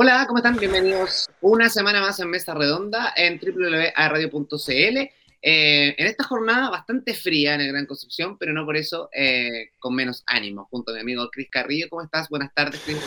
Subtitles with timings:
[0.00, 0.56] Hola, ¿cómo están?
[0.56, 4.96] Bienvenidos una semana más en Mesa Redonda en www.radio.cl.
[4.96, 5.10] Eh,
[5.98, 9.96] en esta jornada bastante fría en el Gran Concepción, pero no por eso eh, con
[9.96, 11.88] menos ánimo, junto a mi amigo Cris Carrillo.
[11.90, 12.28] ¿Cómo estás?
[12.28, 12.98] Buenas tardes, Cris.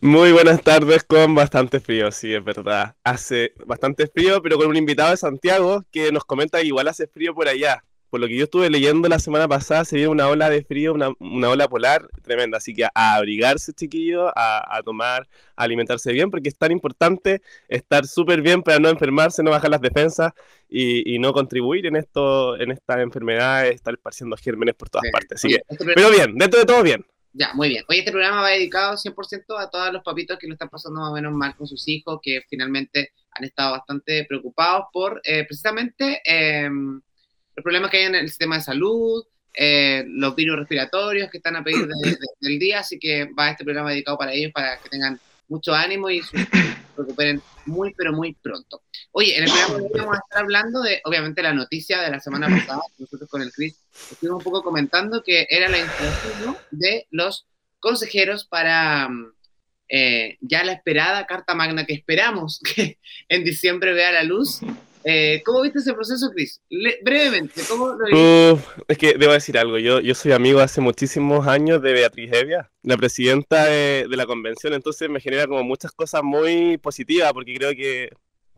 [0.00, 2.96] Muy buenas tardes con bastante frío, sí, es verdad.
[3.04, 7.08] Hace bastante frío, pero con un invitado de Santiago que nos comenta que igual hace
[7.08, 10.28] frío por allá por lo que yo estuve leyendo la semana pasada, se viene una
[10.28, 12.58] ola de frío, una, ola polar tremenda.
[12.58, 15.26] Así que a abrigarse, chiquillos, a, tomar,
[15.56, 19.70] a alimentarse bien, porque es tan importante estar súper bien para no enfermarse, no bajar
[19.70, 20.34] las defensas
[20.68, 25.38] y, no contribuir en esto, en esta enfermedad, estar esparciendo gérmenes por todas partes.
[25.38, 27.06] Así que, este pero bien, dentro de todo bien.
[27.32, 27.82] Ya, muy bien.
[27.88, 31.12] Hoy este programa va dedicado 100% a todos los papitos que lo están pasando más
[31.12, 36.20] o menos mal con sus hijos, que finalmente han estado bastante preocupados por eh, precisamente...
[36.26, 36.68] Eh,
[37.56, 39.24] los problemas que hay en el sistema de salud,
[39.54, 41.86] eh, los virus respiratorios que están a pedir
[42.40, 46.08] del día, así que va este programa dedicado para ellos, para que tengan mucho ánimo
[46.08, 46.46] y se
[46.96, 48.82] recuperen muy, pero muy pronto.
[49.12, 52.10] Oye, en el programa de hoy vamos a estar hablando de, obviamente, la noticia de
[52.10, 53.76] la semana pasada, nosotros con el Cris
[54.10, 57.46] estuvimos un poco comentando que era la instalación de los
[57.78, 59.10] consejeros para
[59.88, 64.60] eh, ya la esperada Carta Magna que esperamos que en diciembre vea la luz
[65.04, 66.60] eh, ¿Cómo viste ese proceso, Cris?
[67.02, 68.82] brevemente, ¿cómo lo viste?
[68.88, 72.70] es que debo decir algo, yo, yo soy amigo hace muchísimos años de Beatriz Evia,
[72.82, 77.72] la presidenta de, la convención, entonces me genera como muchas cosas muy positivas, porque creo
[77.72, 78.10] que,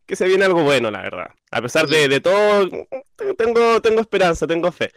[0.06, 1.28] que se viene algo bueno, la verdad.
[1.50, 2.69] A pesar de, de, todo,
[3.37, 4.91] tengo, tengo esperanza, tengo fe.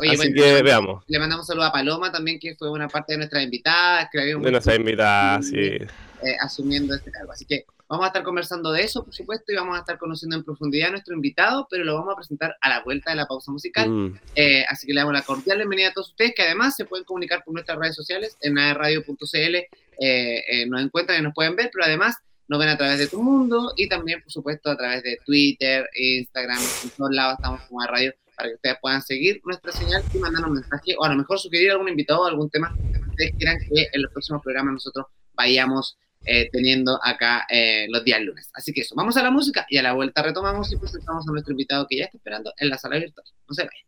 [0.00, 1.04] Oye, Así que veamos.
[1.06, 4.08] Le mandamos un saludo a Paloma también, que fue una parte de nuestra invitada.
[4.10, 5.58] Que de nuestra invitada, sí.
[5.58, 7.32] Eh, asumiendo este cargo.
[7.32, 10.34] Así que Vamos a estar conversando de eso, por supuesto, y vamos a estar conociendo
[10.34, 13.26] en profundidad a nuestro invitado, pero lo vamos a presentar a la vuelta de la
[13.26, 13.88] pausa musical.
[13.88, 14.20] Mm.
[14.34, 17.04] Eh, así que le damos la cordial bienvenida a todos ustedes, que además se pueden
[17.04, 19.68] comunicar por nuestras redes sociales, en radio.cl, eh,
[20.00, 22.16] eh, nos encuentran y nos pueden ver, pero además
[22.48, 25.88] nos ven a través de tu mundo y también, por supuesto, a través de Twitter,
[25.94, 30.02] Instagram, en todos lados estamos como a radio para que ustedes puedan seguir nuestra señal
[30.12, 32.98] y mandar un mensaje o a lo mejor sugerir algún invitado o algún tema que
[32.98, 38.20] ustedes quieran que en los próximos programas nosotros vayamos eh, teniendo acá eh, los días
[38.20, 38.50] lunes.
[38.54, 41.30] Así que eso, vamos a la música y a la vuelta retomamos y presentamos a
[41.30, 43.26] nuestro invitado que ya está esperando en la sala virtual.
[43.48, 43.86] No se vayan.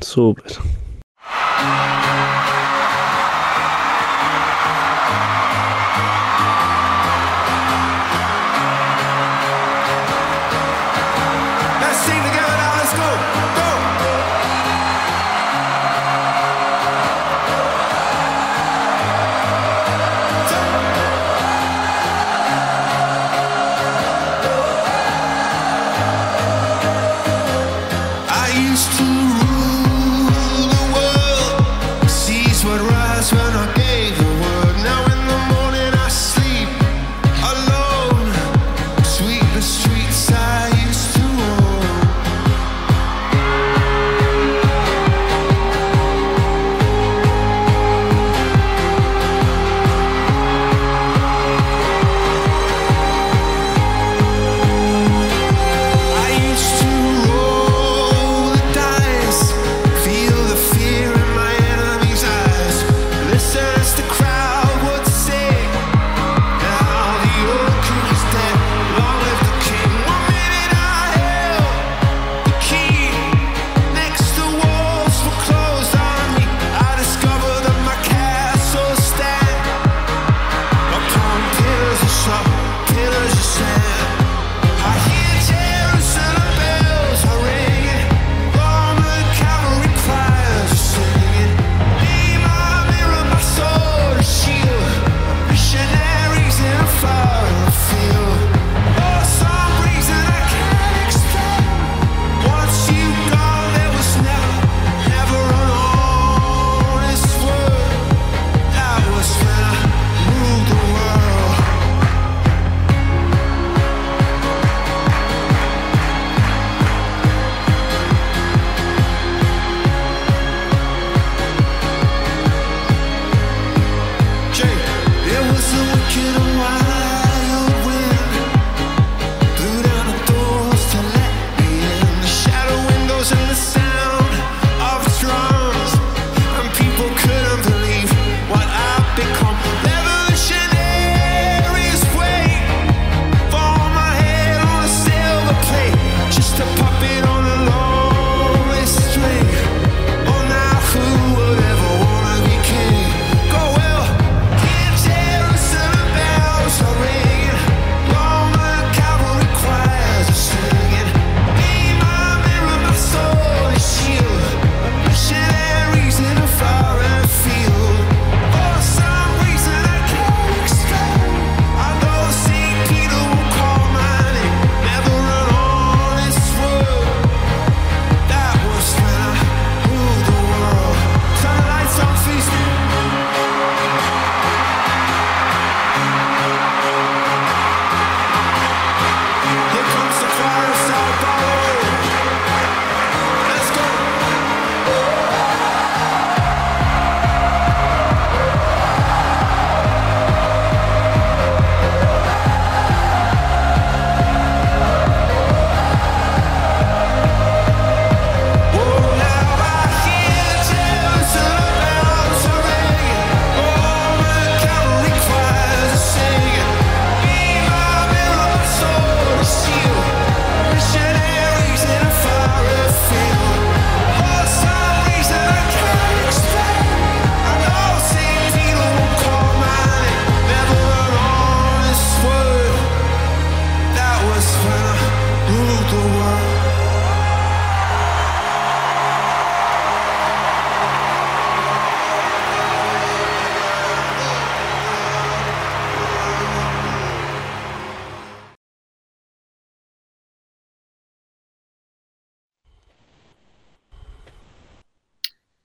[0.00, 0.52] Súper.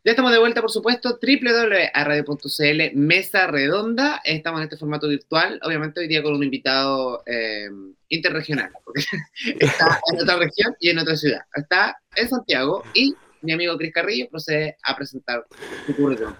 [0.07, 4.21] Ya estamos de vuelta, por supuesto, www.radio.cl, mesa redonda.
[4.23, 7.67] Estamos en este formato virtual, obviamente hoy día con un invitado eh,
[8.07, 9.03] interregional, porque
[9.59, 11.41] está en otra región y en otra ciudad.
[11.53, 15.45] Está en Santiago y mi amigo Cris Carrillo procede a presentar
[15.85, 16.33] su currículum.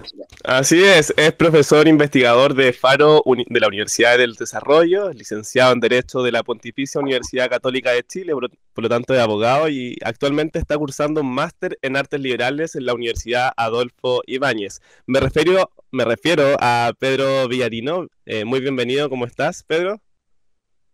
[0.44, 6.22] Así es, es profesor investigador de Faro de la Universidad del Desarrollo, licenciado en Derecho
[6.24, 8.50] de la Pontificia Universidad Católica de Chile, por,
[8.84, 12.94] lo tanto es abogado y actualmente está cursando un máster en Artes Liberales en la
[12.94, 14.82] Universidad Adolfo Ibáñez.
[15.06, 18.08] Me refiero, me refiero a Pedro Villarino.
[18.26, 20.02] Eh, muy bienvenido, ¿cómo estás, Pedro?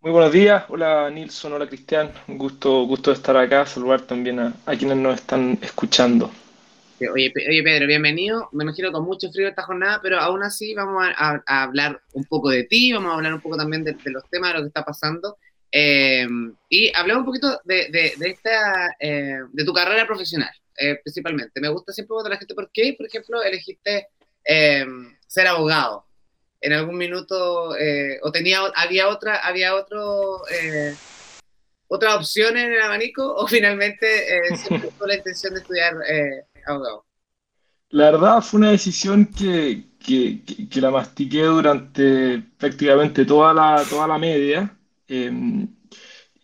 [0.03, 4.37] Muy buenos días, hola Nilson, hola Cristian, un gusto, gusto de estar acá, saludar también
[4.37, 6.29] a, quienes nos están escuchando.
[6.99, 11.05] Oye, oye, Pedro, bienvenido, me imagino con mucho frío esta jornada, pero aún así vamos
[11.15, 14.51] a, hablar un poco de ti, vamos a hablar un poco también de, los temas,
[14.51, 15.37] de lo que está pasando,
[15.71, 16.27] eh,
[16.67, 21.61] y hablemos un poquito de, de, esta, eh, de tu carrera profesional, eh, principalmente.
[21.61, 24.09] Me gusta siempre preguntar a la gente por qué, por ejemplo, elegiste
[24.45, 26.07] ser abogado
[26.63, 30.95] en algún minuto eh, o tenía había otra había otro eh,
[31.87, 35.93] otra opción en el abanico o finalmente eh, siempre tuvo la intención de estudiar
[36.65, 37.05] abogado.
[37.89, 44.07] La verdad fue una decisión que, que, que, la mastiqué durante prácticamente toda la toda
[44.07, 44.75] la media
[45.07, 45.67] em,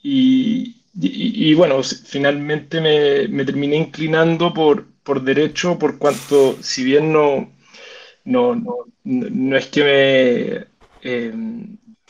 [0.03, 7.11] y, y, bueno finalmente me, me terminé inclinando por por derecho por cuanto si bien
[7.13, 7.51] no
[8.25, 10.67] no, no, no es que me
[11.01, 11.33] eh,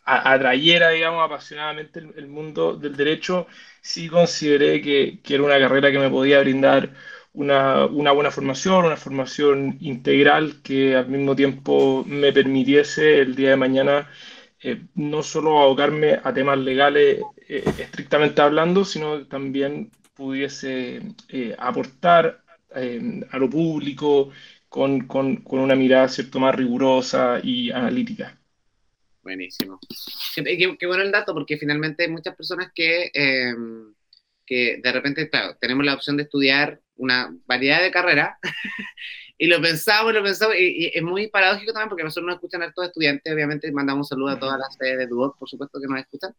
[0.06, 3.48] atrayera, digamos, apasionadamente el, mundo del derecho,
[3.82, 6.94] sí consideré que, era una carrera que me podía brindar
[7.34, 13.56] una, buena formación, una formación integral que al mismo tiempo me permitiese el día de
[13.56, 14.10] mañana
[14.62, 21.02] eh, no solo abocarme a temas legales eh, estrictamente hablando, sino también pudiese
[21.58, 22.42] aportar
[23.32, 24.32] a lo público,
[24.70, 28.40] con, con, con una mirada cierto más rigurosa y analítica.
[29.24, 29.80] Buenísimo.
[30.36, 33.94] Qué, qué, bueno el dato, porque finalmente hay muchas personas que, em,
[34.46, 38.38] que de repente, claro, tenemos la opción de estudiar una variedad de carreras
[39.38, 42.68] y lo pensamos, lo pensamos, y, es muy paradójico también porque nosotros nos escuchan a
[42.68, 45.88] estos estudiantes, obviamente mandamos un saludo a todas las sedes de Duoc, por supuesto que
[45.88, 46.34] nos escuchan,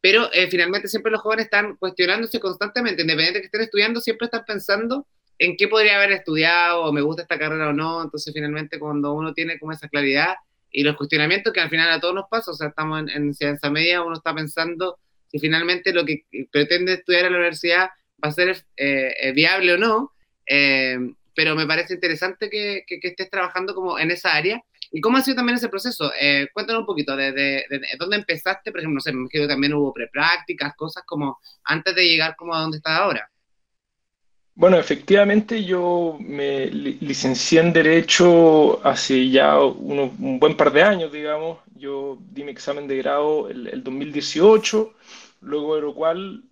[0.00, 4.26] pero eh, finalmente siempre los jóvenes están cuestionándose constantemente, independientemente de que estén estudiando, siempre
[4.26, 5.06] están pensando
[5.38, 8.02] en qué podría haber estudiado, o me gusta esta carrera o no.
[8.02, 10.34] Entonces, finalmente, cuando uno tiene como esa claridad
[10.70, 13.34] y los cuestionamientos que al final a todos nos pasa, o sea, estamos en, en
[13.34, 14.98] ciencia media, uno está pensando
[15.30, 17.90] si finalmente lo que pretende estudiar en la universidad
[18.22, 20.12] va a ser eh, eh, viable o no.
[20.46, 20.98] Eh,
[21.34, 24.62] pero me parece interesante que, que, estés trabajando como en esa área.
[24.90, 26.10] ¿Y cómo ha sido también ese proceso?
[26.54, 27.64] cuéntanos un poquito, de, de,
[27.98, 28.70] dónde empezaste?
[28.70, 32.36] Por ejemplo, no sé, me imagino que también hubo preprácticas, cosas como antes de llegar
[32.36, 33.28] como a donde estás ahora.
[34.58, 41.58] Bueno, efectivamente yo me licencié en Derecho hace ya un buen par de años, digamos.
[41.74, 44.94] Yo di mi examen de grado el, 2018,
[45.42, 46.42] luego de lo cual,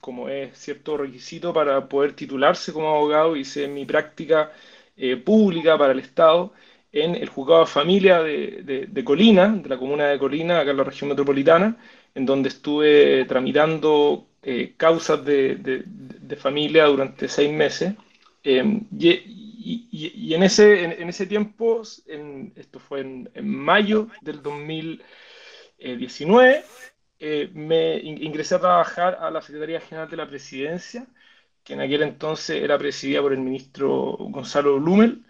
[0.00, 4.52] como es cierto requisito para poder titularse como abogado, hice mi práctica
[4.96, 6.52] eh, pública para el Estado
[6.90, 10.76] en el Juzgado de Familia de, de, Colina, de la comuna de Colina, acá en
[10.78, 11.76] la región metropolitana,
[12.14, 17.94] en donde estuve tramitando eh, causas de, de, familia durante seis meses.
[18.42, 21.82] Em, y, y, en, ese, en, ese tiempo,
[22.56, 26.64] esto fue en, mayo del 2019,
[27.20, 31.06] eh, me ingresé a trabajar a la Secretaría General de la Presidencia,
[31.64, 35.24] que en aquel entonces era presidida por el ministro Gonzalo Blumel.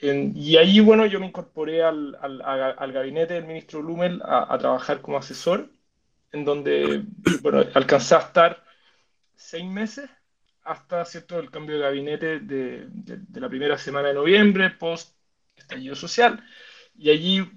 [0.00, 5.00] y ahí, bueno, yo me incorporé al, al, al gabinete del ministro Blumel a, trabajar
[5.00, 5.70] como asesor
[6.36, 7.04] en donde
[7.42, 8.64] bueno, a estar
[9.34, 10.08] seis meses
[10.62, 15.16] hasta cierto el cambio de gabinete de, de, la primera semana de noviembre, post
[15.56, 16.44] estallido social,
[16.96, 17.48] y allí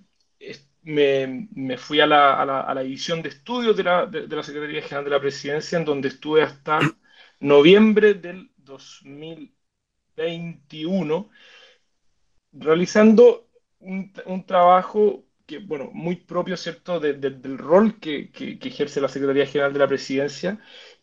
[0.84, 4.28] me, me fui a la, a, la, a la, división de estudios de la, de,
[4.28, 6.80] la Secretaría General de la Presidencia, en donde estuve hasta
[7.40, 11.30] noviembre del 2021,
[12.54, 19.10] realizando un, un trabajo que, bueno, muy propio, ¿cierto?, del rol que, que, ejerce la
[19.10, 20.60] Secretaría General de la Presidencia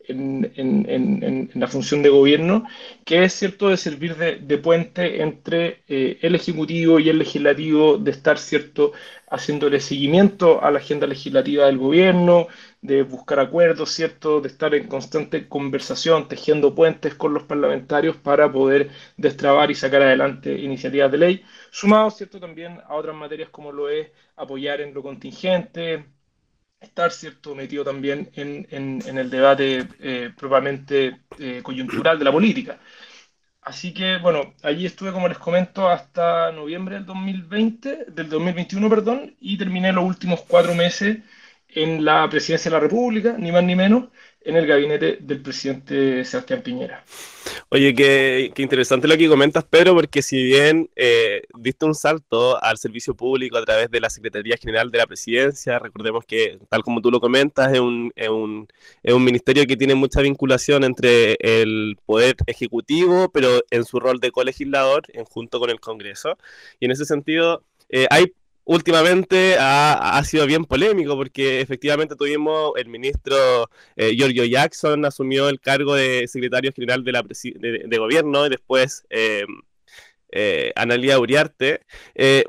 [0.07, 2.65] en, en, en, la función de gobierno,
[3.05, 7.97] que es, ¿cierto?, de servir de, de puente entre eh, el Ejecutivo y el Legislativo,
[7.97, 8.93] de estar, ¿cierto?,
[9.29, 12.47] haciéndole seguimiento a la agenda legislativa del gobierno,
[12.81, 18.51] de buscar acuerdos, ¿cierto?, de estar en constante conversación, tejiendo puentes con los parlamentarios para
[18.51, 23.71] poder destrabar y sacar adelante iniciativas de ley, sumado, ¿cierto?, también a otras materias como
[23.71, 26.05] lo es apoyar en lo contingente,
[26.79, 32.79] estar, ¿cierto?, metido también en, en, el debate eh, propiamente eh, coyuntural de la política.
[33.61, 39.35] así que, bueno, allí estuve, como les comento, hasta noviembre del 2020, del 2021, perdón,
[39.39, 41.19] y terminé los últimos cuatro meses
[41.69, 44.09] en la presidencia de la República, ni más ni menos,
[44.47, 47.03] en el gabinete del presidente Sebastián Piñera.
[47.67, 52.77] Oye, qué, interesante lo que comentas, Pedro, porque si bien eh, diste un salto al
[52.77, 57.01] servicio público a través de la Secretaría General de la Presidencia, recordemos que, tal como
[57.01, 58.69] tú lo comentas, es un, es un,
[59.03, 64.21] es un ministerio que tiene mucha vinculación entre el poder ejecutivo, pero en su rol
[64.21, 66.37] de colegislador, en, junto con el Congreso.
[66.79, 68.31] Y en ese sentido, eh, hay
[68.67, 75.59] últimamente ha, sido bien polémico porque efectivamente tuvimos el ministro eh, Giorgio Jackson asumió el
[75.59, 79.45] cargo de secretario general de, la de, gobierno y después eh,
[80.31, 81.81] eh, Analia Uriarte.
[82.15, 82.43] Eh,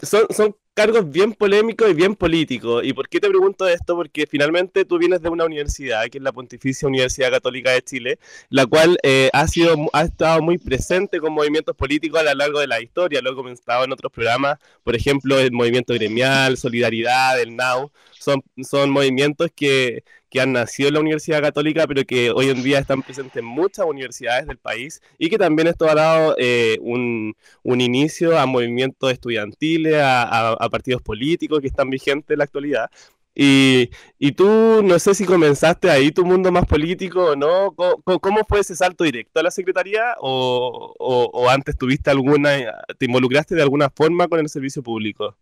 [0.00, 2.82] son, son cargos bien polémicos y bien políticos.
[2.84, 3.94] ¿Y por qué te pregunto esto?
[3.94, 8.18] Porque finalmente tú vienes de una universidad, que es la Pontificia Universidad Católica de Chile,
[8.48, 12.60] la cual eh, ha, sido, ha estado muy presente con movimientos políticos a lo largo
[12.60, 13.20] de la historia.
[13.20, 17.90] Lo he comentado en otros programas, por ejemplo, el movimiento gremial, Solidaridad, el NAU.
[18.18, 22.62] Son, son movimientos que, que han nacido en la Universidad Católica, pero que hoy en
[22.62, 26.78] día están presentes en muchas universidades del país y que también esto ha dado eh,
[26.80, 32.90] un, un, inicio a movimientos estudiantiles, a, partidos políticos que están vigentes en la actualidad.
[33.34, 38.18] Y, y, tú, no sé si comenzaste ahí tu mundo más político o no, ¿Cómo,
[38.20, 42.50] ¿cómo, fue ese salto directo a la Secretaría o, o, o antes tuviste alguna,
[42.98, 45.36] te involucraste de alguna forma con el servicio público?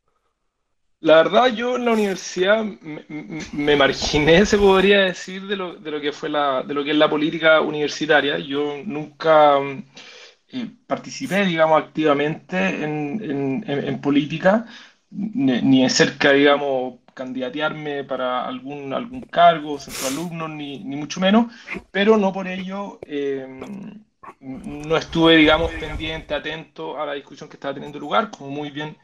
[1.03, 6.01] La verdad, yo en la universidad me, marginé, se podría decir, de lo, de lo,
[6.01, 8.39] que fue la, de lo que es la política universitaria.
[8.39, 9.59] Yo nunca
[10.49, 14.67] eh, participé, digamos, activamente en, en, política,
[15.11, 21.47] ni, ni, cerca, digamos, candidatearme para algún, algún cargo, centro alumno, ni, ni mucho menos,
[21.91, 23.47] pero no por ello eh,
[24.41, 28.97] no estuve, digamos, pendiente, atento a la discusión que estaba teniendo lugar, como muy bien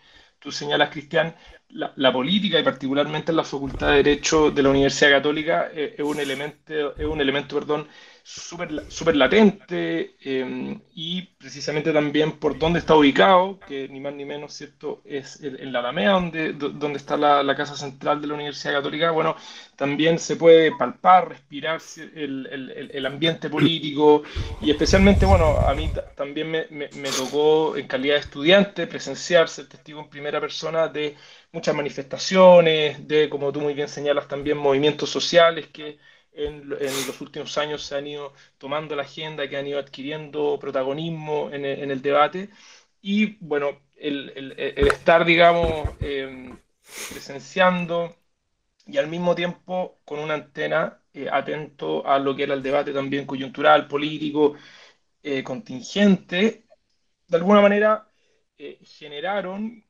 [0.46, 1.34] tú señalas, Cristian,
[1.70, 6.04] la, política y particularmente en la Facultad de Derecho de la Universidad Católica eh, es
[6.04, 7.88] un elemento, es un elemento perdón,
[8.28, 14.24] súper super latente em, y precisamente también por dónde está ubicado, que ni más ni
[14.24, 15.00] menos, ¿cierto?
[15.04, 19.12] Es en la Alameda, donde, donde está la, la, Casa Central de la Universidad Católica.
[19.12, 19.36] Bueno,
[19.76, 21.80] también se puede palpar, respirar
[22.16, 24.24] el, el, el ambiente político
[24.60, 29.48] y especialmente, bueno, a mí también me, me, me tocó en calidad de estudiante presenciar,
[29.48, 31.14] ser testigo en primera persona de
[31.52, 35.98] muchas manifestaciones, de, como tú muy bien señalas, también movimientos sociales que
[36.36, 41.50] en, los últimos años se han ido tomando la agenda, que han ido adquiriendo protagonismo
[41.52, 42.50] en el, debate.
[43.02, 46.58] Y bueno, el, estar, digamos, em,
[47.10, 48.16] presenciando
[48.86, 52.92] y al mismo tiempo con una antena eh, atento a lo que era el debate
[52.92, 54.54] también coyuntural, político,
[55.22, 56.66] eh, contingente,
[57.28, 58.10] de alguna manera
[58.58, 59.84] eh, generaron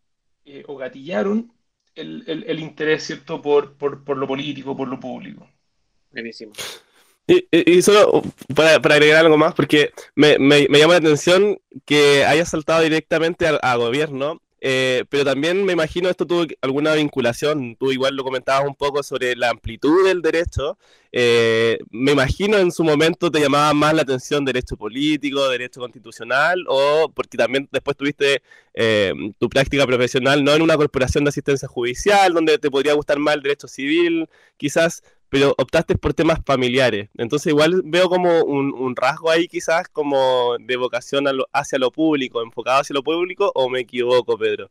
[0.68, 1.52] o gatillaron
[1.94, 5.48] el, interés, ¿cierto?, por lo político, por lo público.
[6.16, 6.52] Buenísimo.
[7.26, 8.22] Y, solo
[8.54, 14.40] para, agregar algo más, porque me, llama la atención que haya saltado directamente al gobierno,
[14.60, 19.02] eh, pero también me imagino esto tuvo alguna vinculación, tú igual lo comentabas un poco
[19.02, 20.78] sobre la amplitud del derecho,
[21.12, 26.64] eh, me imagino en su momento te llamaba más la atención derecho político, derecho constitucional,
[26.68, 28.42] o porque también después tuviste
[28.74, 33.18] eh, tu práctica profesional no en una corporación de asistencia judicial, donde te podría gustar
[33.18, 37.08] más el derecho civil, quizás pero optaste por temas familiares.
[37.16, 42.80] Entonces igual veo como un, rasgo ahí quizás como de vocación hacia lo público, enfocado
[42.80, 44.70] hacia lo público, o me equivoco, Pedro.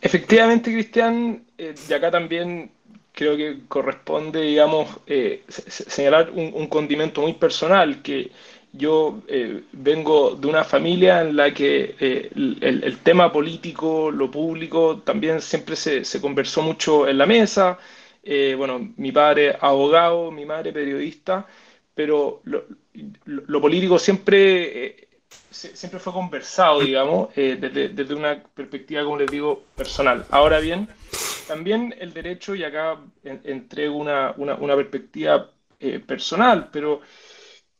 [0.00, 2.70] Efectivamente, Cristian, eh, de acá también
[3.12, 8.30] creo que corresponde, digamos, eh, señalar un, condimento muy personal, que
[8.72, 15.40] yo eh, vengo de una familia en la que el, tema político, lo público, también
[15.42, 17.78] siempre se, se conversó mucho en la mesa,
[18.22, 21.46] eh, bueno, mi padre abogado, mi madre periodista,
[21.94, 25.08] pero lo, político siempre, eh,
[25.50, 30.24] siempre fue conversado, digamos, eh, desde, una perspectiva, como les digo, personal.
[30.30, 30.88] Ahora bien,
[31.48, 35.50] también el derecho, y acá entrego una, una, perspectiva
[36.06, 37.00] personal, pero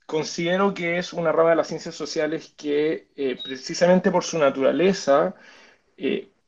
[0.06, 3.06] considero que es una rama de las ciencias sociales que
[3.44, 5.36] precisamente por su naturaleza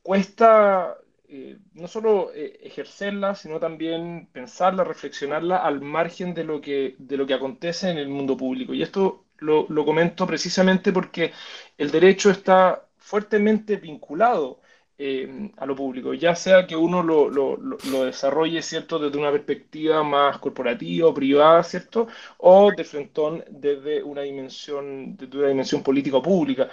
[0.02, 6.96] cuesta eh, no solo eh, ejercerla, sino también pensarla, reflexionarla al margen de lo que,
[6.98, 8.74] de lo que acontece en el mundo público.
[8.74, 11.32] Y esto lo, lo comento precisamente porque
[11.78, 14.60] el derecho está fuertemente vinculado
[14.96, 19.32] eh, a lo público, ya sea que uno lo, lo, lo, desarrolle, ¿cierto?, desde una
[19.32, 22.06] perspectiva más corporativa o privada, ¿cierto?,
[22.38, 26.70] o de frentón desde una dimensión, desde una dimensión política o pública.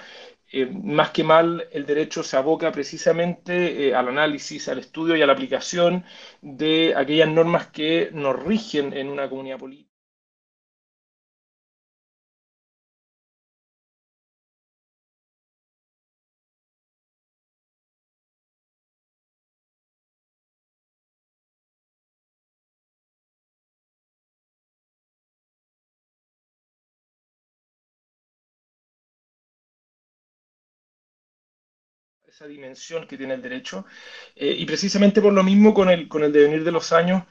[0.52, 5.22] Eh, más que mal, el derecho se aboca precisamente eh, al análisis, al estudio y
[5.22, 6.06] a la aplicación
[6.42, 9.91] de aquellas normas que nos rigen en una comunidad política.
[32.42, 33.86] Esa dimensión que tiene el derecho.
[34.36, 37.24] Eh, y precisamente por lo mismo, con el, con el devenir de los años,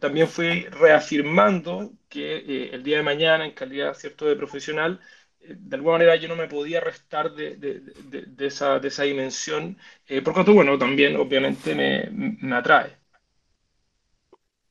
[0.00, 5.00] también fui reafirmando que eh, el día de mañana, en calidad cierto de profesional,
[5.40, 7.80] eh, de alguna manera yo no me podía restar de, de,
[8.26, 9.78] de, esa, de esa dimensión,
[10.22, 12.96] por lo bueno, también obviamente me, me atrae.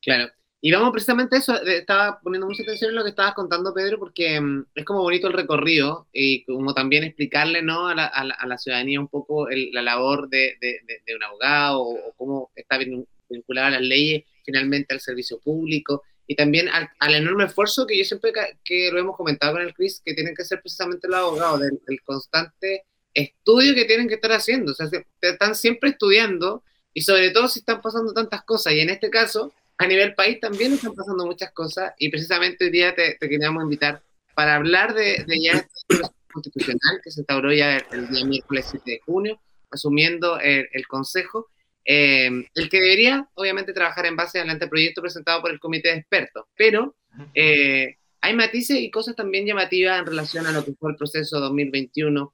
[0.02, 0.32] Claro.
[0.63, 3.97] Y vamos precisamente a eso, estaba poniendo mucha atención en lo que estabas contando, Pedro,
[3.97, 7.88] porque mm, es como bonito el recorrido y como también explicarle ¿no?
[7.88, 12.13] a, la, a, la, ciudadanía un poco la labor de, de, de, un abogado o,
[12.15, 17.88] cómo está vinculada las leyes finalmente al servicio público y también al, al, enorme esfuerzo
[17.88, 18.32] que yo siempre
[18.63, 22.02] que lo hemos comentado con el Chris, que tienen que hacer precisamente los abogados, del,
[22.04, 24.88] constante estudio que tienen que estar haciendo, o sea,
[25.21, 29.52] están siempre estudiando y sobre todo si están pasando tantas cosas y en este caso
[29.82, 34.04] a nivel país también están pasando muchas cosas y precisamente hoy día te, queríamos invitar
[34.36, 39.00] para hablar de, ya este constitucional que se instauró ya el, día miércoles 7 de
[39.00, 39.41] junio,
[39.72, 41.50] asumiendo el, Consejo,
[41.84, 45.96] eh, el que debería obviamente trabajar en base al anteproyecto presentado por el Comité de
[45.96, 46.96] Expertos, pero
[47.34, 51.39] eh, hay matices y cosas también llamativas en relación a lo que fue el proceso
[51.39, 52.32] 2021,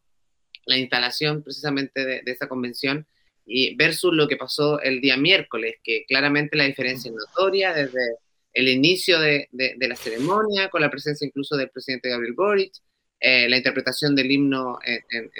[0.65, 3.07] la instalación precisamente de, de esa convención
[3.47, 8.17] y versus lo que pasó el día miércoles, que claramente la diferencia es notoria desde
[8.53, 12.73] el inicio de, de, la ceremonia, con la presencia incluso del presidente Gabriel Boric,
[13.19, 15.31] eh, la interpretación del himno en, en,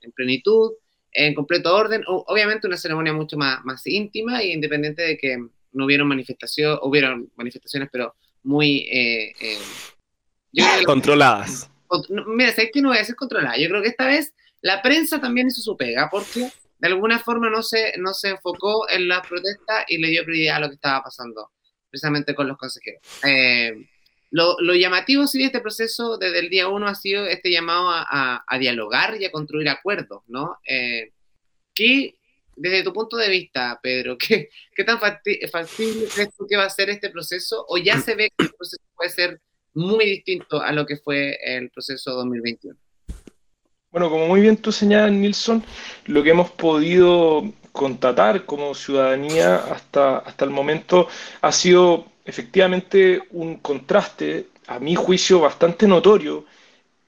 [0.00, 0.72] en, plenitud,
[1.12, 5.36] en completo orden, obviamente una ceremonia mucho más, más íntima e independiente de que
[5.72, 8.88] no hubieron manifestaciones, hubieron manifestaciones, pero muy...
[8.90, 11.70] Eh, eh, controladas.
[12.26, 13.58] mira, sé que no voy a controlada.
[13.58, 17.50] Yo creo que esta vez la prensa también hizo su pega, porque de alguna forma
[17.50, 20.76] no se, no se enfocó en las protestas y le dio prioridad a lo que
[20.76, 21.50] estaba pasando,
[21.90, 23.02] precisamente con los consejeros.
[23.22, 23.86] Eh,
[24.30, 27.90] lo, lo, llamativo sí de este proceso desde el día uno ha sido este llamado
[27.90, 30.58] a, a, dialogar y a construir acuerdos, ¿no?
[30.66, 31.12] Eh,
[31.74, 32.16] ¿qué,
[32.56, 36.70] desde tu punto de vista, Pedro, qué, qué tan factible crees tú que va a
[36.70, 37.66] ser este proceso?
[37.68, 39.40] ¿O ya se ve que el proceso puede ser
[39.74, 42.78] muy distinto a lo que fue el proceso 2021?
[43.90, 45.64] Bueno, como muy bien tú señalas, Nilsson,
[46.06, 51.08] lo que hemos podido constatar como ciudadanía hasta, hasta el momento
[51.40, 56.44] ha sido efectivamente un contraste, a mi juicio, bastante notorio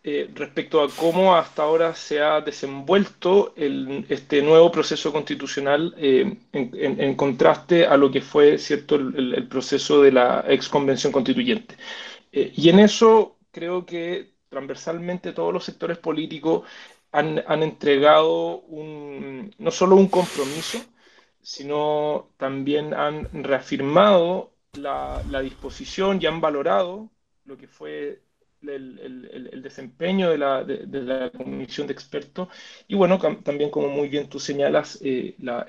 [0.03, 6.37] eh, respecto a cómo hasta ahora se ha desenvuelto el, este nuevo proceso constitucional eh,
[6.53, 11.77] en, contraste a lo que fue cierto el, proceso de la ex convención constituyente.
[12.33, 16.69] Eh, y en eso creo que transversalmente todos los sectores políticos
[17.11, 20.79] han, entregado no solo un compromiso,
[21.41, 27.11] sino también han reafirmado la, disposición y han valorado
[27.47, 28.21] lo que fue
[28.63, 32.49] el, desempeño de la, comisión de expertos.
[32.89, 35.67] Y bueno, también como muy bien tú señalas, eh, la,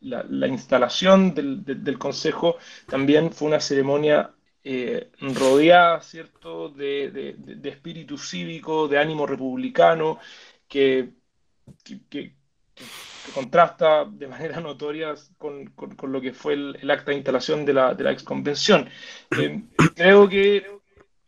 [0.00, 8.88] la, instalación del, del, Consejo también fue una ceremonia eh, rodeada, ¿cierto?, de, espíritu cívico,
[8.88, 10.18] de ánimo republicano,
[10.68, 11.10] que,
[12.08, 12.34] que,
[13.34, 17.94] contrasta de manera notoria con, con, lo que fue el, acta de instalación de la,
[17.94, 18.88] de la exconvención.
[19.38, 19.62] Eh,
[19.94, 20.66] creo que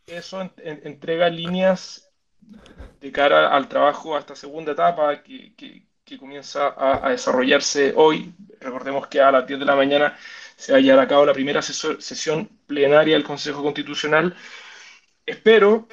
[0.06, 2.10] eso entrega líneas
[3.00, 5.86] de cara al trabajo a esta segunda etapa que, que,
[6.18, 8.34] comienza a, a, desarrollarse hoy.
[8.60, 10.14] Recordemos que a las 10 de la mañana
[10.56, 14.34] se va a llevar a cabo la primera sesión plenaria del Consejo Constitucional.
[15.26, 15.88] Espero,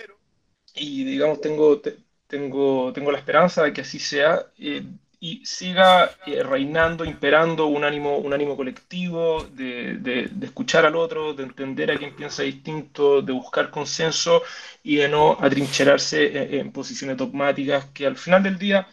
[0.75, 1.81] y digamos, tengo,
[2.27, 4.83] tengo, tengo la esperanza de que así sea eh,
[5.19, 11.33] y siga eh, reinando, imperando un ánimo, un ánimo colectivo, de, de, escuchar al otro,
[11.33, 14.41] de entender a quien piensa distinto, de buscar consenso
[14.83, 18.87] y de no atrincherarse en, en posiciones dogmáticas que al final del día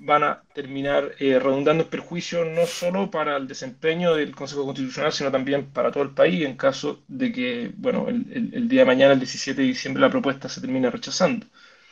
[0.00, 5.12] van a terminar eh, redundando en perjuicio no solo para el desempeño del Consejo Constitucional,
[5.12, 8.80] sino también para todo el país en caso de que, bueno, el, el, el día
[8.80, 11.46] de mañana, el 17 de diciembre, la propuesta se termine rechazando.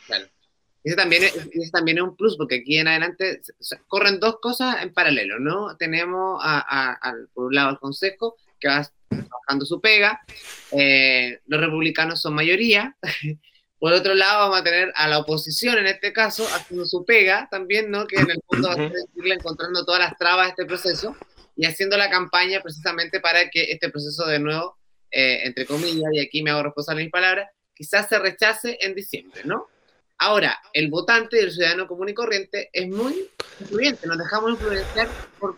[0.07, 0.25] Claro.
[0.83, 3.41] ese también, es, también es un plus, porque aquí en adelante
[3.87, 5.77] corren dos cosas en paralelo, ¿no?
[5.77, 6.41] Tenemos
[7.33, 10.21] por un lado al Consejo, que va trabajando su pega,
[10.71, 12.95] eh, los republicanos son mayoría,
[13.79, 17.47] por otro lado vamos a tener a la oposición en este caso haciendo su pega
[17.49, 18.05] también, ¿no?
[18.07, 21.15] Que en el fondo va a irle encontrando todas las trabas a este proceso
[21.55, 24.77] y haciendo la campaña precisamente para que este proceso de nuevo,
[25.11, 28.95] eh, entre comillas, y aquí me hago responsable de mis palabras, quizás se rechace en
[28.95, 29.67] diciembre, ¿no?
[30.17, 33.29] Ahora, el votante y el ciudadano común y corriente es muy
[33.61, 35.07] influyente, nos dejamos influenciar
[35.39, 35.57] por,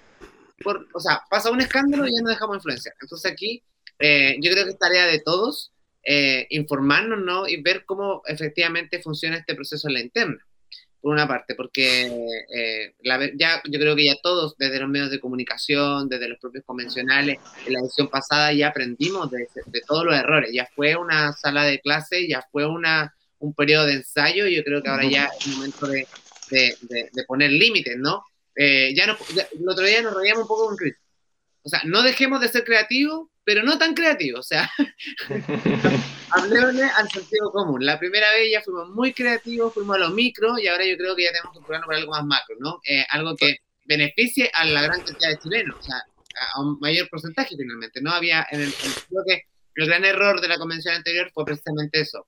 [0.63, 2.93] por o sea, pasa un escándalo y ya nos dejamos influenciar.
[3.01, 3.63] Entonces aquí
[3.97, 5.71] eh, yo creo que es tarea de todos
[6.03, 7.47] eh, informarnos ¿no?
[7.47, 10.45] y ver cómo efectivamente funciona este proceso en la interna,
[10.99, 12.05] por una parte, porque
[12.53, 16.63] eh, ya, yo creo que ya todos, desde los medios de comunicación, desde los propios
[16.65, 21.33] convencionales, en la edición pasada ya aprendimos de, de todos los errores, ya fue una
[21.33, 25.03] sala de clase, ya fue una un periodo de ensayo y yo creo que ahora
[25.03, 26.07] ya es el momento de,
[26.49, 28.23] de, poner límites, ¿no?
[28.55, 30.95] Eh, ya, no, el otro día nos reíamos un poco con Chris.
[31.63, 34.39] O sea, no dejemos de ser creativos, pero no tan creativos.
[34.39, 34.69] O sea,
[36.31, 37.85] hablemosle al sentido común.
[37.85, 41.15] La primera vez ya fuimos muy creativos, fuimos a los micro y ahora yo creo
[41.15, 42.79] que ya tenemos que probarnos por algo más macro, ¿no?
[42.87, 46.03] Eh, algo que beneficie a la gran cantidad de chilenos, o sea,
[46.53, 48.01] a un mayor porcentaje finalmente.
[48.01, 49.43] No había, en el, creo que
[49.75, 52.27] el gran error de la convención anterior fue precisamente eso,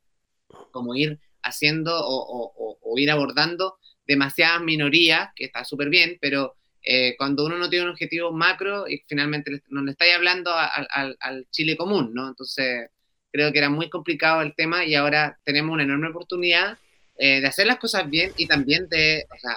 [0.72, 7.46] como ir haciendo o, ir abordando demasiadas minorías, que está súper bien, pero eh, cuando
[7.46, 12.14] uno no tiene un objetivo macro y finalmente no le estáis hablando al, Chile común,
[12.14, 12.28] ¿no?
[12.28, 12.90] Entonces,
[13.32, 16.78] creo que era muy complicado el tema y ahora tenemos una enorme oportunidad
[17.18, 19.56] eh, de hacer las cosas bien y también de, o sea,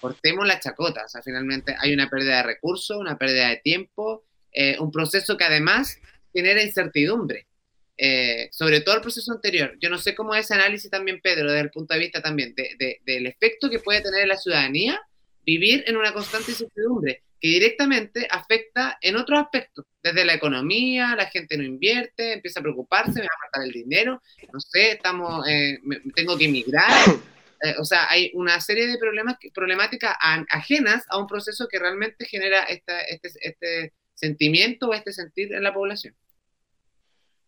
[0.00, 4.24] cortemos la chacota, o sea, finalmente hay una pérdida de recursos, una pérdida de tiempo,
[4.52, 5.98] eh, un proceso que además
[6.32, 7.46] genera incertidumbre.
[8.02, 9.76] Eh, sobre todo el proceso anterior.
[9.78, 12.54] Yo no sé cómo es ese análisis también, Pedro, desde el punto de vista también
[12.54, 14.98] del efecto que puede tener en la ciudadanía
[15.44, 21.26] vivir en una constante incertidumbre que directamente afecta en otros aspectos, desde la economía, la
[21.26, 24.22] gente no invierte, empieza a preocuparse, me va a faltar el dinero,
[24.52, 25.78] no sé, estamos, eh,
[26.14, 26.90] tengo que emigrar,
[27.64, 32.26] eh, o sea, hay una serie de problemas, problemáticas ajenas a un proceso que realmente
[32.26, 32.92] genera este,
[33.40, 36.14] este sentimiento o este sentir en la población.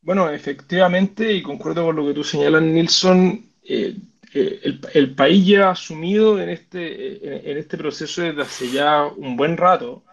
[0.00, 3.94] Bueno, efectivamente, y concuerdo con lo que tú señalas, Nilsson, eh,
[4.34, 9.04] eh, el, país ya ha asumido en este, eh, en, este proceso desde hace ya
[9.04, 10.04] un buen rato.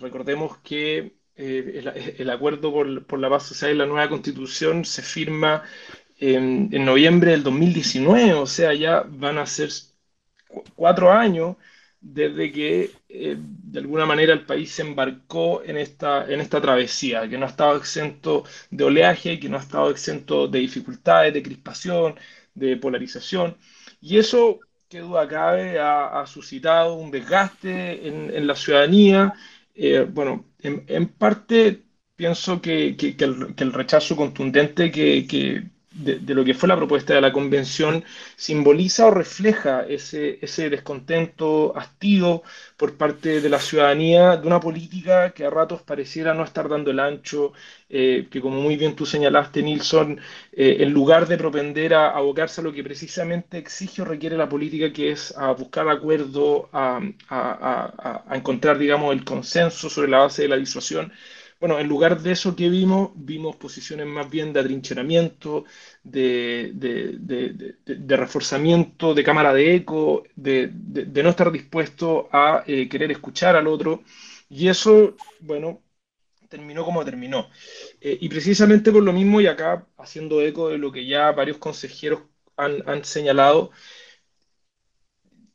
[0.00, 5.62] recordemos que el, acuerdo por, la paz social y la nueva constitución se firma
[6.18, 9.70] en, noviembre del 2019, o sea, ya van a ser
[10.74, 11.56] cuatro años
[12.00, 17.28] desde que eh, de alguna manera el país se embarcó en esta, en esta travesía,
[17.28, 21.42] que no ha estado exento de oleaje, que no ha estado exento de dificultades, de
[21.42, 22.14] crispación,
[22.56, 23.56] de polarización.
[24.00, 29.34] Y eso, qué duda cabe, ha, suscitado un desgaste en, la ciudadanía.
[29.74, 31.84] Eh, bueno, en, parte
[32.16, 37.32] pienso que, que, el, rechazo contundente que, de, lo que fue la propuesta de la
[37.32, 38.04] convención
[38.36, 42.42] simboliza o refleja ese, ese descontento, hastío
[42.76, 46.90] por parte de la ciudadanía de una política que a ratos pareciera no estar dando
[46.90, 47.52] el ancho,
[47.88, 50.20] eh, que como muy bien tú señalaste, Nilsson,
[50.52, 54.48] eh, en lugar de propender a, abocarse a lo que precisamente exige o requiere la
[54.48, 60.18] política, que es a buscar acuerdo, a, a, a encontrar, digamos, el consenso sobre la
[60.18, 61.12] base de la disuasión,
[61.60, 65.64] bueno, en lugar de eso que vimos, vimos posiciones más bien de atrincheramiento,
[66.02, 70.70] de, de, reforzamiento, de cámara de eco, de,
[71.22, 74.02] no estar dispuesto a eh, querer escuchar al otro.
[74.48, 75.82] Y eso, bueno,
[76.48, 77.48] terminó como terminó.
[78.00, 81.58] Eh, y precisamente por lo mismo, y acá haciendo eco de lo que ya varios
[81.58, 82.22] consejeros
[82.56, 83.70] han, han señalado,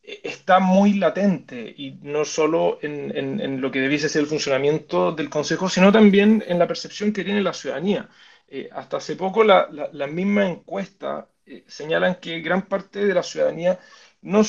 [0.03, 5.69] está muy latente y no solo en, lo que debiese ser el funcionamiento del Consejo,
[5.69, 8.09] sino también en la percepción que tiene la ciudadanía.
[8.47, 13.13] Eh, hasta hace poco las la, la mismas encuestas eh, señalan que gran parte de
[13.13, 13.79] la ciudadanía
[14.21, 14.41] no,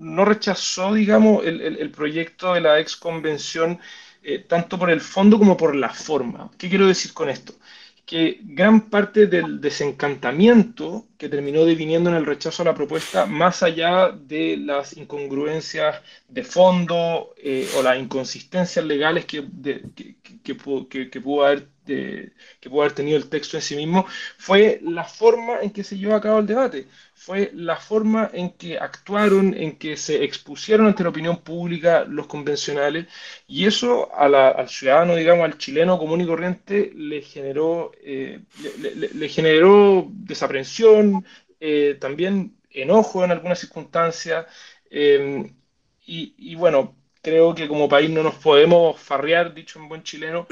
[0.00, 3.78] no, rechazó, digamos, el, proyecto de la ex convención
[4.22, 6.50] eh, tanto por el fondo como por la forma.
[6.58, 7.54] ¿Qué quiero decir con esto?
[8.04, 13.62] Que gran parte del desencantamiento que terminó deviniendo en el rechazo a la propuesta, más
[13.62, 19.46] allá de las incongruencias de fondo eh, o las inconsistencias legales que,
[19.94, 24.06] que, que, que, pudo haber, que pudo haber tenido el texto en sí mismo,
[24.38, 26.86] fue la forma en que se llevó a cabo el debate
[27.24, 32.26] fue la forma en que actuaron, en que se expusieron ante la opinión pública los
[32.26, 33.06] convencionales,
[33.46, 38.40] y eso al ciudadano, digamos, al chileno común y corriente, le generó, eh,
[39.14, 41.24] le, generó desaprensión,
[41.60, 44.46] eh, también enojo en algunas circunstancias.
[44.90, 45.48] Eh,
[46.04, 50.48] y, bueno, creo que como país no nos podemos farrear, dicho en buen chileno,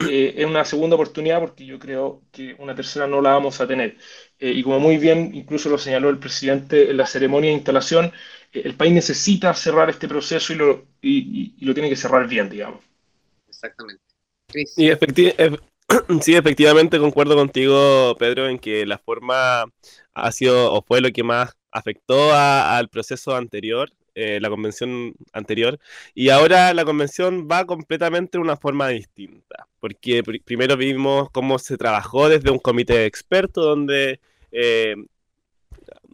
[0.00, 3.66] eh, en una segunda oportunidad porque yo creo que una tercera no la vamos a
[3.66, 3.96] tener.
[4.38, 8.12] Eh, y como muy bien incluso lo señaló el presidente en la ceremonia de instalación,
[8.52, 12.48] eh, el país necesita cerrar este proceso y lo, y, lo tiene que cerrar bien,
[12.48, 12.80] digamos.
[13.48, 14.02] Exactamente.
[14.54, 14.90] Y
[16.20, 19.64] sí, efectivamente concuerdo contigo, Pedro, en que la forma
[20.14, 25.78] ha sido o fue lo que más afectó al proceso anterior eh, la convención anterior,
[26.12, 31.76] y ahora la convención va completamente de una forma distinta, porque primero vimos cómo se
[31.76, 34.18] trabajó desde un comité de expertos donde
[34.50, 34.96] eh,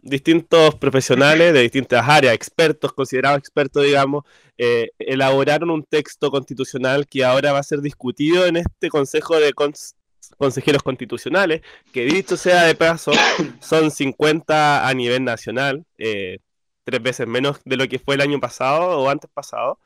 [0.03, 4.23] distintos profesionales de distintas áreas, expertos, considerados expertos, digamos,
[4.59, 9.51] eh, elaboraron un texto constitucional que ahora va a ser discutido en este Consejo de
[10.37, 13.13] Consejeros Constitucionales, que dicho sea de paso,
[13.59, 15.83] son 50 a nivel nacional,
[16.85, 19.79] tres veces menos de lo que fue el año pasado o antes pasado.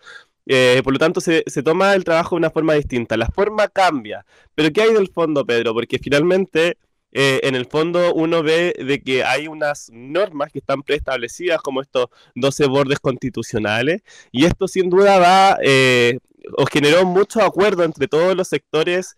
[0.46, 3.18] Eh, por lo tanto, se, toma el trabajo de una forma distinta.
[3.18, 4.26] La forma cambia.
[4.56, 5.74] Pero ¿qué hay del fondo, Pedro?
[5.74, 6.78] Porque finalmente,
[7.12, 11.82] eh, en el fondo, uno ve de que hay unas normas que están preestablecidas, como
[11.82, 16.20] estos 12 bordes constitucionales, y esto sin duda va eh,
[16.58, 19.16] o generó mucho acuerdo entre todos los sectores.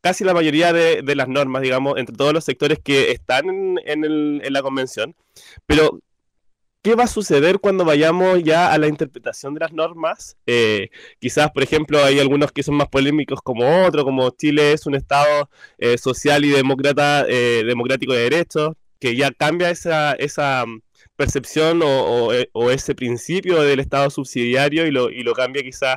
[0.00, 3.48] casi la mayoría de, las normas, digamos, entre todos los sectores que están
[3.84, 5.14] en, en la convención.
[5.66, 6.00] Pero
[6.88, 10.38] ¿Qué va a suceder cuando vayamos ya a la interpretación de las normas?
[10.46, 14.86] Eh, quizás, por ejemplo, hay algunos que son más polémicos como otros, como Chile es
[14.86, 20.64] un Estado eh, social y demócrata, eh, democrático de derechos, que ya cambia esa, esa
[20.64, 20.80] mm,
[21.14, 22.32] percepción o,
[22.70, 25.96] ese principio del Estado subsidiario y lo, y lo cambia quizás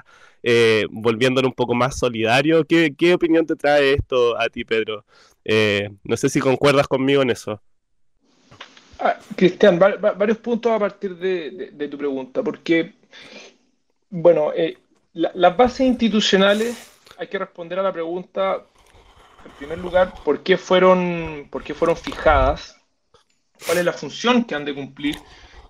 [0.89, 2.65] volviéndolo un poco más solidario.
[2.65, 5.05] ¿Qué, ¿Qué, opinión te trae esto a ti, Pedro?
[6.03, 7.61] no sé si concuerdas conmigo en eso.
[9.03, 12.93] Ah, Cristian, varios puntos a partir de, tu pregunta, porque,
[14.11, 14.77] bueno, eh,
[15.13, 18.63] las bases institucionales, hay que responder a la pregunta,
[19.43, 22.79] en primer lugar, ¿por qué fueron, por qué fueron fijadas?
[23.65, 25.17] ¿Cuál es la función que han de cumplir?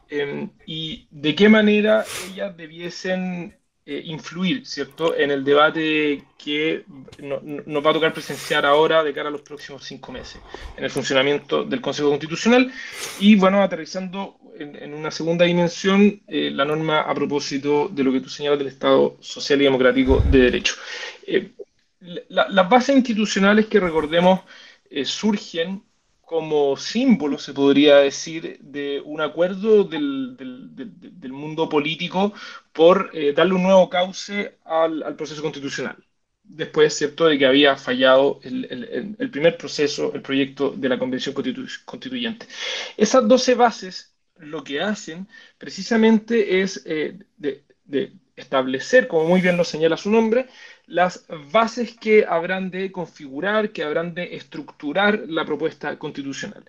[0.10, 3.58] Eh, y de qué manera ellas debiesen
[3.92, 6.86] eh, influir, ¿cierto?, en el debate que
[7.20, 10.40] nos va a tocar presenciar ahora de cara a los próximos cinco meses,
[10.78, 12.72] en el funcionamiento del Consejo Constitucional.
[13.20, 18.22] Y bueno, aterrizando en, una segunda dimensión, eh, la norma a propósito de lo que
[18.22, 20.76] tú señalas del Estado Social y Democrático de Derecho.
[21.28, 21.52] Eh,
[22.30, 24.40] las bases institucionales que recordemos
[25.04, 25.84] surgen
[26.32, 32.34] como símbolo, se podría decir, de un acuerdo del, del, mundo político
[32.72, 35.98] por eh, darle un nuevo cauce al, proceso constitucional.
[36.42, 41.36] Después, cierto, de que había fallado el, el, primer proceso, el proyecto de la Convención
[41.36, 42.48] Constituyente.
[42.96, 49.64] Esas 12 bases lo que hacen precisamente es eh, de establecer, como muy bien lo
[49.64, 50.48] señala su nombre,
[50.88, 56.66] las bases que habrán de configurar, que habrán de estructurar la propuesta constitucional.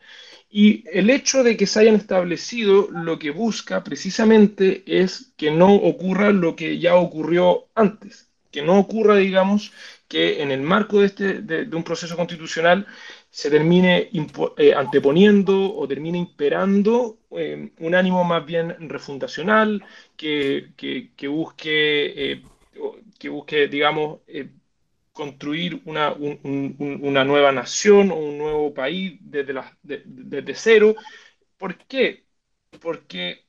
[0.51, 5.75] Y el hecho de que se hayan establecido lo que busca precisamente es que no
[5.75, 9.72] ocurra lo que ya ocurrió antes, que no ocurra, digamos,
[10.09, 12.87] que en el marco de, este, de, un proceso constitucional
[13.33, 14.11] se termine
[14.59, 19.83] eh, anteponiendo o termine imperando eh, un ánimo más bien refundacional,
[20.16, 22.42] que, que, busque eh,
[23.18, 24.21] que busque, digamos,
[25.12, 30.95] construir una, una, nueva nación o un nuevo país desde, la, desde cero.
[31.57, 32.27] ¿Por qué?
[32.83, 33.47] Porque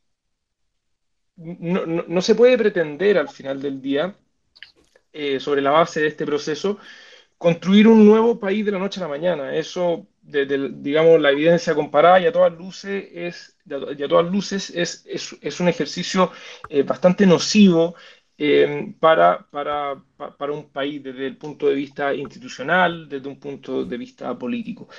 [1.36, 4.16] no, no, se puede pretender al final del día,
[5.40, 6.80] sobre la base de este proceso,
[7.44, 9.54] construir un nuevo país de la noche a la mañana.
[9.54, 13.58] Eso, desde, digamos, la evidencia comparada y a todas luces es,
[13.98, 16.32] y a todas luces es, es, un ejercicio
[16.70, 17.96] eh, bastante nocivo
[18.36, 23.86] eh, para, para, para, un país desde el punto de vista institucional, desde un punto
[23.86, 24.90] de vista político.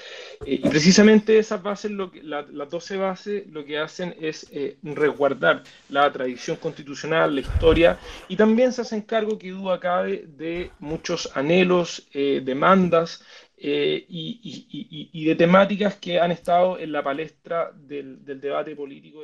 [0.47, 4.79] Eh, y precisamente esas bases, lo que, las 12 bases, lo que hacen es eh,
[4.85, 10.71] resguardar la tradición constitucional, la historia, y también se hacen cargo, que duda cabe, de
[10.79, 13.25] muchos anhelos, demandas
[13.57, 19.23] y, y, y, de temáticas que han estado en la palestra del, del debate político.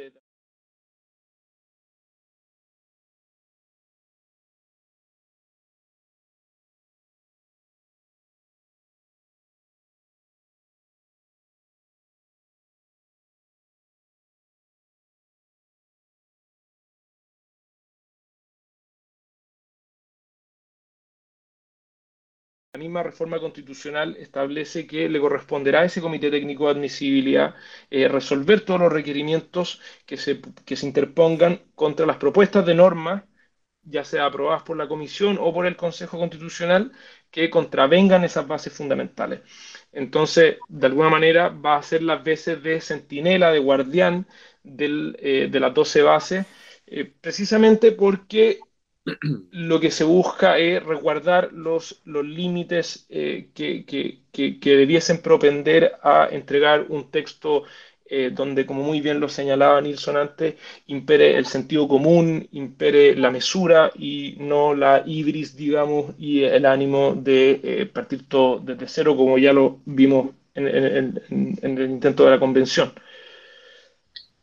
[22.81, 27.55] Misma reforma constitucional establece que le corresponderá a ese comité técnico de admisibilidad
[27.91, 33.27] eh, resolver todos los requerimientos que se, que se interpongan contra las propuestas de norma,
[33.83, 36.93] ya sea aprobadas por la Comisión o por el Consejo Constitucional,
[37.31, 39.41] que contravengan esas bases fundamentales.
[39.93, 44.27] Entonces, de alguna manera, va a ser las veces de centinela, de guardián
[44.65, 46.47] eh, de las 12 bases,
[46.87, 48.61] eh, precisamente porque
[49.05, 54.21] lo que se busca es resguardar los, los límites eh, que, que,
[54.61, 57.65] que, debiesen propender a entregar un texto
[58.07, 63.31] eh, donde, como muy bien lo señalaba Nilsson antes, impere el sentido común, impere la
[63.31, 69.17] mesura y no la ibris, digamos, y el ánimo de eh, partir todo desde cero,
[69.17, 71.23] como ya lo vimos en, en,
[71.63, 72.93] en el intento de la convención.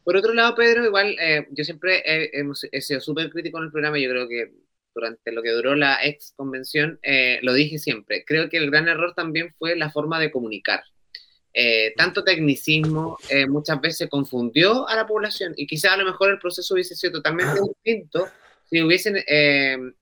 [0.07, 3.99] Por otro lado, Pedro, igual eh, yo siempre he, sido súper crítico en el programa,
[3.99, 4.53] yo creo que
[4.95, 8.87] durante lo que duró la ex convención, eh, lo dije siempre, creo que el gran
[8.87, 10.81] error también fue la forma de comunicar.
[11.53, 13.17] Eh, tanto tecnicismo
[13.49, 17.11] muchas veces confundió a la población y quizás a lo mejor el proceso hubiese sido
[17.11, 18.29] totalmente distinto
[18.63, 19.17] si hubiesen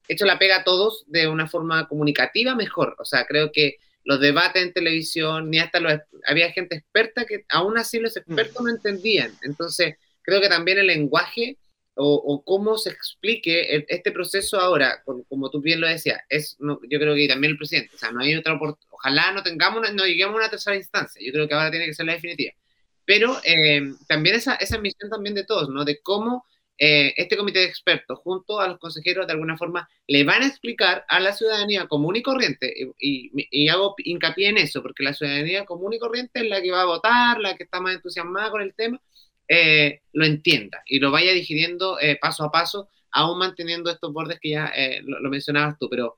[0.07, 2.95] hecho la pega a todos de una forma comunicativa mejor.
[2.99, 5.93] O sea, creo que los debates en televisión, ni hasta los,
[6.27, 9.33] había gente experta que aún así los expertos no entendían.
[9.41, 11.57] Entonces, creo que también el lenguaje
[11.97, 17.15] o, cómo se explique este proceso ahora, como, tú bien lo decías, es, yo creo
[17.15, 20.35] que también el presidente, o sea, no hay otra oportunidad, ojalá no tengamos, no lleguemos
[20.35, 22.51] a una tercera instancia, yo creo que ahora tiene que ser la definitiva.
[23.05, 25.85] Pero eh, también esa, esa misión también de todos, ¿no?
[25.85, 26.45] De cómo
[26.77, 30.47] eh, este comité de expertos, junto a los consejeros, de alguna forma, le van a
[30.47, 35.65] explicar a la ciudadanía común y corriente, y, hago hincapié en eso, porque la ciudadanía
[35.65, 38.61] común y corriente es la que va a votar, la que está más entusiasmada con
[38.61, 39.01] el tema,
[39.47, 44.39] eh, lo entienda y lo vaya digiriendo eh, paso a paso, aún manteniendo estos bordes
[44.41, 44.71] que ya
[45.03, 46.17] lo, mencionabas tú, pero...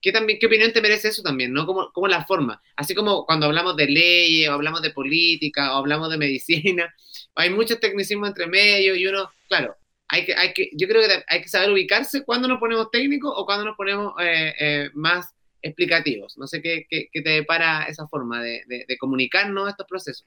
[0.00, 1.52] ¿Qué, también, ¿Qué opinión te merece eso también?
[1.52, 1.66] ¿no?
[1.66, 2.62] ¿Cómo, ¿Cómo la forma?
[2.76, 6.94] Así como cuando hablamos de leyes, o hablamos de política, o hablamos de medicina,
[7.34, 9.76] hay muchos tecnicismos entre medio y uno, claro,
[10.08, 13.32] hay que, hay que, yo creo que hay que saber ubicarse cuando nos ponemos técnicos
[13.36, 16.38] o cuando nos ponemos eh, eh, más explicativos.
[16.38, 20.26] No sé qué, qué, te depara esa forma de, de, comunicarnos estos procesos.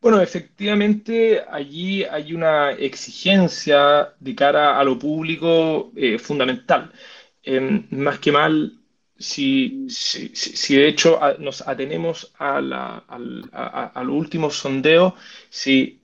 [0.00, 6.92] Bueno, efectivamente, allí hay una exigencia de cara a lo público eh, fundamental.
[7.44, 8.78] Em, más que mal,
[9.18, 15.14] si, si, de hecho nos atenemos a, la, a, los últimos sondeos,
[15.48, 16.00] si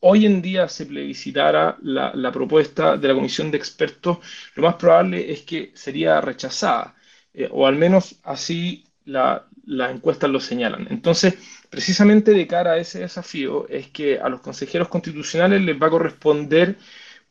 [0.00, 4.18] hoy en día se plebiscitara la, la, propuesta de la comisión de expertos,
[4.54, 6.94] lo más probable es que sería rechazada,
[7.34, 9.42] eh, o al menos así las
[9.90, 10.86] encuestas lo señalan.
[10.90, 11.34] Entonces,
[11.68, 15.90] precisamente de cara a ese desafío es que a los consejeros constitucionales les va a
[15.90, 16.76] corresponder,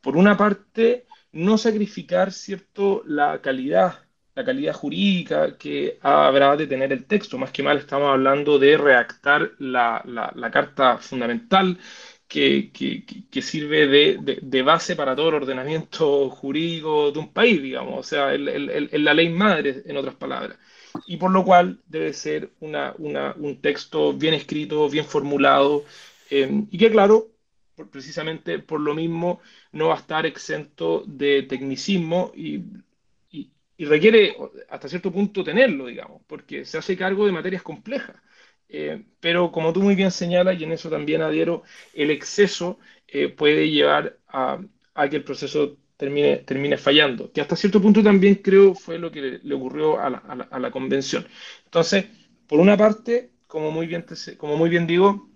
[0.01, 3.99] por una parte, no sacrificar cierto la calidad
[4.39, 7.37] la calidad jurídica que habrá de tener el texto.
[7.37, 11.77] Más que mal estamos hablando de redactar la, la, carta fundamental
[12.27, 17.99] que, que, sirve de, de, base para todo el ordenamiento jurídico de un país, digamos,
[17.99, 20.57] o sea, el, el, la ley madre, en otras palabras.
[21.07, 25.83] Y por lo cual debe ser una, una, un texto bien escrito, bien formulado,
[26.29, 27.27] eh, y que, claro,
[27.87, 29.39] precisamente por lo mismo
[29.71, 32.63] no va a estar exento de tecnicismo y
[33.79, 34.35] y requiere
[34.69, 38.17] hasta cierto punto tenerlo, digamos, porque se hace cargo de materias complejas.
[38.67, 41.63] Eh, pero como tú muy bien señalas, y en eso también adhiero,
[41.93, 42.77] el exceso
[43.07, 44.59] eh, puede llevar a,
[45.09, 49.39] que el proceso termine, termine fallando, que hasta cierto punto también creo fue lo que
[49.41, 51.25] le, ocurrió a la, convención.
[51.63, 52.05] Entonces,
[52.47, 54.05] por una parte, como muy bien,
[54.37, 55.28] como muy bien digo,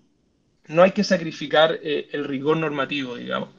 [0.67, 3.49] no hay que sacrificar eh, el rigor normativo, digamos.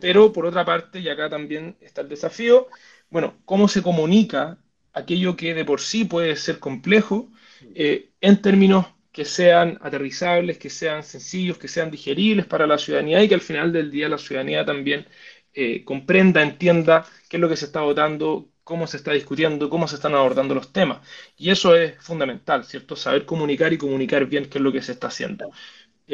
[0.00, 2.68] pero por otra parte, y acá también está el desafío,
[3.10, 4.58] bueno, cómo se comunica
[4.92, 7.30] aquello que de por sí puede ser complejo
[7.74, 13.22] eh, en términos que sean aterrizables, que sean sencillos, que sean digeribles para la ciudadanía
[13.22, 15.06] y que al final del día la ciudadanía también
[15.54, 19.86] eh, comprenda, entienda qué es lo que se está votando, cómo se está discutiendo, cómo
[19.88, 21.06] se están abordando los temas.
[21.36, 22.96] Y eso es fundamental, ¿cierto?
[22.96, 25.50] Saber comunicar y comunicar bien qué es lo que se está haciendo.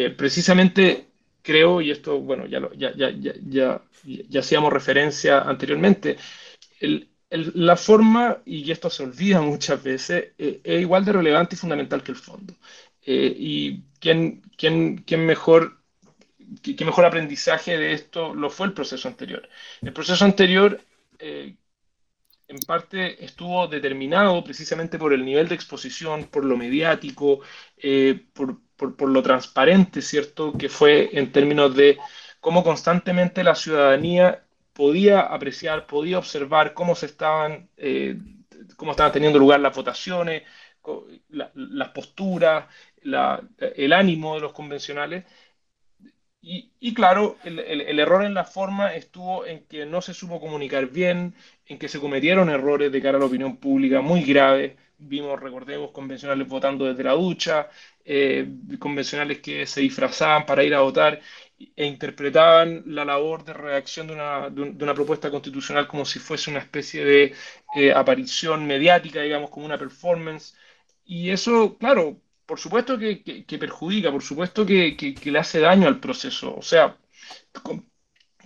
[0.01, 1.09] Eh, precisamente
[1.43, 3.11] creo, y esto, bueno, ya, ya, ya,
[3.43, 6.17] ya, ya hacíamos referencia anteriormente,
[7.31, 12.05] la forma, y esto se olvida muchas veces, eh, es igual de relevante y fundamental
[12.05, 12.55] que el fondo.
[13.05, 15.79] Eh, y quién, quién, quién mejor,
[16.63, 19.49] qué, mejor aprendizaje de esto lo fue el proceso anterior.
[19.83, 20.81] El proceso anterior,
[21.19, 21.57] eh,
[22.49, 27.41] en parte, estuvo determinado precisamente por el nivel de exposición, por lo mediático,
[28.35, 31.99] por, por, por lo transparente, ¿cierto?, que fue en términos de
[32.41, 38.17] cómo constantemente la ciudadanía podía apreciar, podía observar cómo se estaban eh,
[38.77, 40.43] cómo estaban teniendo lugar las votaciones,
[41.55, 42.67] las posturas,
[43.03, 45.25] el ánimo de los convencionales.
[46.41, 51.35] Y, claro, el, error en la forma estuvo en que no se supo comunicar bien,
[51.69, 54.77] en que se cometieron errores de cara a la opinión pública muy graves.
[54.99, 57.69] Vimos, recordemos, convencionales votando desde la ducha,
[58.05, 58.49] eh,
[58.79, 61.21] convencionales que se disfrazaban para ir a votar
[61.77, 66.51] e interpretaban la labor de redacción de una, de una propuesta constitucional como si fuese
[66.51, 67.35] una especie de
[67.77, 70.57] eh, aparición mediática, digamos, como una performance.
[71.05, 76.57] Y eso, claro, por supuesto que, perjudica, por supuesto que, le hace daño al proceso.
[76.57, 76.97] O sea,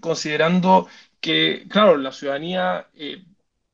[0.00, 0.88] considerando
[1.22, 3.24] que, claro, la ciudadanía eh,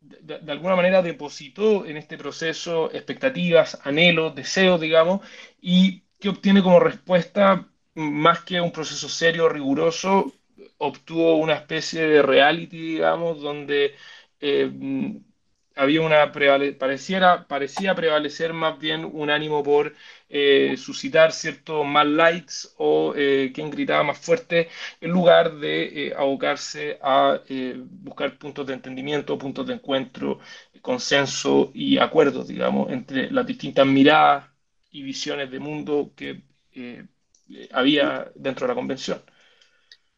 [0.01, 5.27] de, alguna manera depositó en este proceso expectativas, anhelos, deseos, digamos,
[5.61, 10.33] y que obtiene como respuesta, más que un proceso serio, riguroso,
[10.79, 13.95] obtuvo una especie de reality, digamos, donde
[14.41, 14.71] eh,
[15.79, 19.95] había una pareciera, parecía prevalecer más bien un ánimo por
[20.29, 24.69] eh, suscitar ciertos más likes o eh, quien gritaba más fuerte
[25.01, 27.41] en lugar de eh, abocarse a
[27.91, 30.39] buscar puntos de entendimiento, puntos de encuentro,
[30.83, 34.47] consenso y acuerdos, digamos, entre las distintas miradas
[34.91, 36.43] y visiones de mundo que
[37.73, 39.23] había dentro de la convención.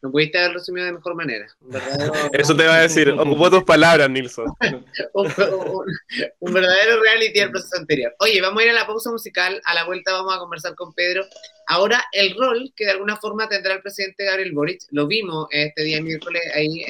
[0.01, 1.47] No pudiste haber resumido de mejor manera.
[2.33, 4.45] Eso te va a decir, ocupó tus palabras, Nilsson.
[5.13, 8.15] un, verdadero reality del proceso anterior.
[8.19, 10.93] Oye, vamos a ir a la pausa musical, a la vuelta vamos a conversar con
[10.93, 11.23] Pedro.
[11.67, 15.83] Ahora, el rol que de alguna forma tendrá el presidente Gabriel Boric, lo vimos este
[15.83, 16.83] día miércoles ahí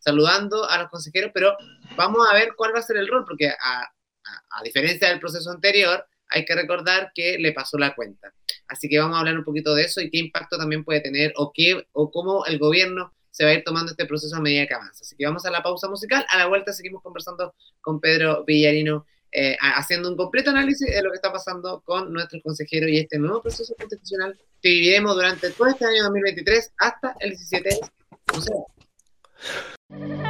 [0.00, 1.56] saludando a los consejeros, pero
[1.96, 6.04] vamos a ver cuál va a ser el rol, porque a diferencia del proceso anterior,
[6.30, 8.32] hay que recordar que le pasó la cuenta.
[8.68, 11.32] Así que vamos a hablar un poquito de eso y qué impacto también puede tener
[11.36, 14.66] o, qué, o cómo el gobierno se va a ir tomando este proceso a medida
[14.66, 15.00] que avanza.
[15.02, 16.24] Así que vamos a la pausa musical.
[16.28, 21.10] A la vuelta seguimos conversando con Pedro Villarino, eh, haciendo un completo análisis de lo
[21.10, 25.68] que está pasando con nuestro consejero y este nuevo proceso constitucional que viviremos durante todo
[25.68, 27.80] este año 2023 hasta el 17 de
[29.92, 30.29] Hold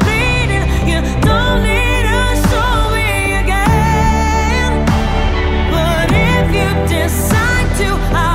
[7.11, 8.30] sign to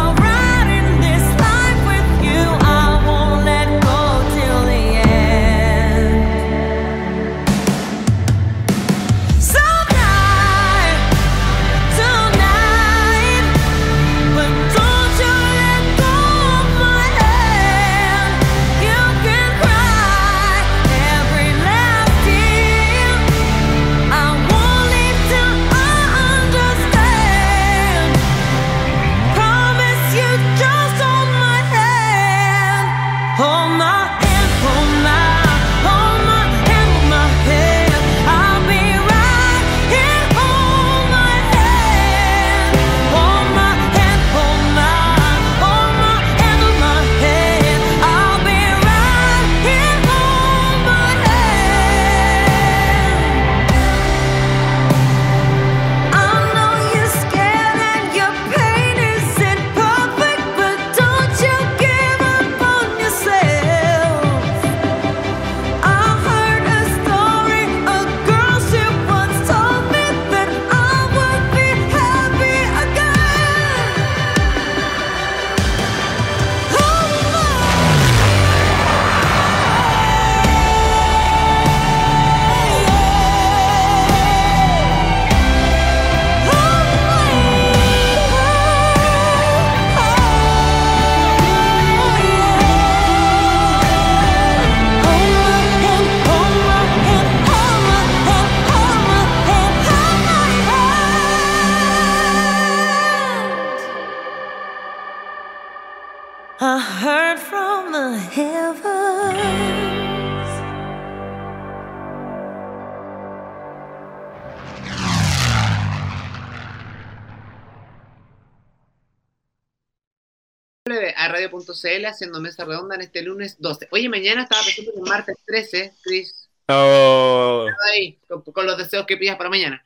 [122.06, 123.88] radio.cl haciendo mesa redonda en este lunes 12.
[123.90, 126.48] Oye, mañana estaba pensando es martes 13, Chris.
[126.68, 129.85] Oh, Ahí, con, con los deseos que pidas para mañana.